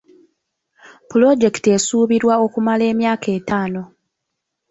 Pulojekiti 1.09 1.67
esuubirwa 1.77 2.35
okumala 2.45 2.83
emyaka 2.91 3.27
etaano. 3.37 3.81